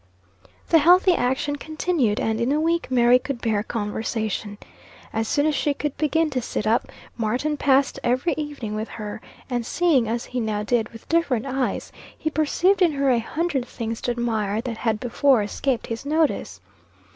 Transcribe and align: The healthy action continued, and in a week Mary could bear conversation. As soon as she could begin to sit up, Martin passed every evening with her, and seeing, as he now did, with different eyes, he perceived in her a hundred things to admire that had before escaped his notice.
The 0.69 0.79
healthy 0.79 1.13
action 1.13 1.57
continued, 1.57 2.19
and 2.19 2.41
in 2.41 2.51
a 2.51 2.59
week 2.59 2.89
Mary 2.89 3.19
could 3.19 3.39
bear 3.39 3.61
conversation. 3.61 4.57
As 5.13 5.27
soon 5.27 5.45
as 5.45 5.53
she 5.53 5.75
could 5.75 5.95
begin 5.95 6.31
to 6.31 6.41
sit 6.41 6.65
up, 6.65 6.87
Martin 7.17 7.55
passed 7.55 7.99
every 8.03 8.33
evening 8.33 8.73
with 8.73 8.87
her, 8.87 9.21
and 9.47 9.63
seeing, 9.63 10.07
as 10.07 10.25
he 10.25 10.39
now 10.39 10.63
did, 10.63 10.89
with 10.89 11.07
different 11.07 11.45
eyes, 11.45 11.91
he 12.17 12.31
perceived 12.31 12.81
in 12.81 12.93
her 12.93 13.11
a 13.11 13.19
hundred 13.19 13.67
things 13.67 14.01
to 14.01 14.09
admire 14.09 14.59
that 14.61 14.77
had 14.77 14.99
before 14.99 15.43
escaped 15.43 15.85
his 15.85 16.03
notice. 16.03 16.61